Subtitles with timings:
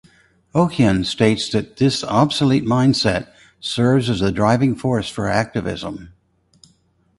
[0.55, 3.27] Ochieng states that this obsolete mindset
[3.59, 6.11] serves as the driving force for her activism.